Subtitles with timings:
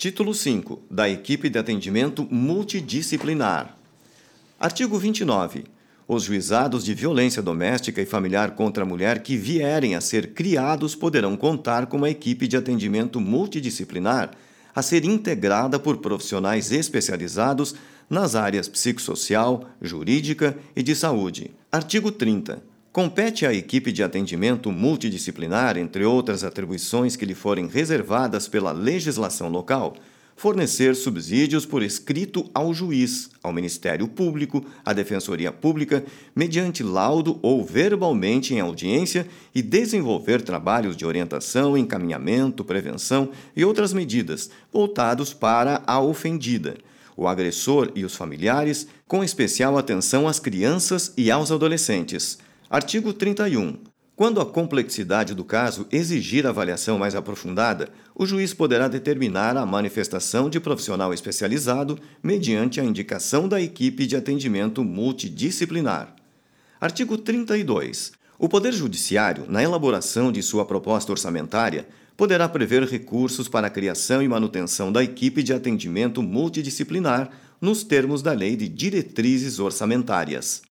[0.00, 3.76] Título 5 da Equipe de Atendimento Multidisciplinar.
[4.58, 5.64] Artigo 29.
[6.08, 10.94] Os juizados de violência doméstica e familiar contra a mulher que vierem a ser criados
[10.94, 14.30] poderão contar com uma equipe de atendimento multidisciplinar
[14.74, 17.74] a ser integrada por profissionais especializados
[18.08, 21.50] nas áreas psicossocial, jurídica e de saúde.
[21.70, 22.69] Artigo 30.
[22.92, 29.48] Compete à equipe de atendimento multidisciplinar, entre outras atribuições que lhe forem reservadas pela legislação
[29.48, 29.94] local,
[30.34, 37.64] fornecer subsídios por escrito ao juiz, ao Ministério Público, à Defensoria Pública, mediante laudo ou
[37.64, 45.80] verbalmente em audiência e desenvolver trabalhos de orientação, encaminhamento, prevenção e outras medidas voltados para
[45.86, 46.76] a ofendida
[47.16, 52.38] o agressor e os familiares, com especial atenção às crianças e aos adolescentes.
[52.72, 53.78] Artigo 31.
[54.14, 60.48] Quando a complexidade do caso exigir avaliação mais aprofundada, o juiz poderá determinar a manifestação
[60.48, 66.14] de profissional especializado mediante a indicação da equipe de atendimento multidisciplinar.
[66.80, 68.12] Artigo 32.
[68.38, 74.22] O Poder Judiciário, na elaboração de sua proposta orçamentária, poderá prever recursos para a criação
[74.22, 77.30] e manutenção da equipe de atendimento multidisciplinar
[77.60, 80.69] nos termos da Lei de Diretrizes Orçamentárias.